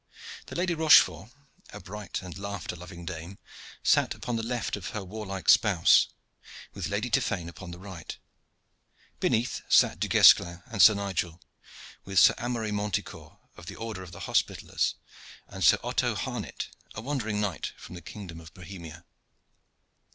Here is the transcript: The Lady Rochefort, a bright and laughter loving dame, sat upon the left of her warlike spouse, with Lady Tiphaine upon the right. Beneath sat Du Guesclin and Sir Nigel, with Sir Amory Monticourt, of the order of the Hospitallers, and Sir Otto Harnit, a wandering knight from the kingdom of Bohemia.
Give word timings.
The 0.47 0.55
Lady 0.55 0.73
Rochefort, 0.73 1.29
a 1.71 1.79
bright 1.79 2.23
and 2.23 2.35
laughter 2.35 2.75
loving 2.75 3.05
dame, 3.05 3.37
sat 3.83 4.15
upon 4.15 4.35
the 4.35 4.41
left 4.41 4.75
of 4.75 4.87
her 4.89 5.03
warlike 5.03 5.47
spouse, 5.47 6.07
with 6.73 6.87
Lady 6.87 7.07
Tiphaine 7.11 7.47
upon 7.47 7.69
the 7.69 7.77
right. 7.77 8.17
Beneath 9.19 9.61
sat 9.69 9.99
Du 9.99 10.07
Guesclin 10.07 10.63
and 10.65 10.81
Sir 10.81 10.95
Nigel, 10.95 11.39
with 12.03 12.17
Sir 12.19 12.33
Amory 12.39 12.71
Monticourt, 12.71 13.37
of 13.55 13.67
the 13.67 13.75
order 13.75 14.01
of 14.01 14.11
the 14.11 14.21
Hospitallers, 14.21 14.95
and 15.47 15.63
Sir 15.63 15.77
Otto 15.83 16.15
Harnit, 16.15 16.69
a 16.95 17.01
wandering 17.01 17.39
knight 17.39 17.71
from 17.77 17.93
the 17.93 18.01
kingdom 18.01 18.39
of 18.41 18.51
Bohemia. 18.55 19.05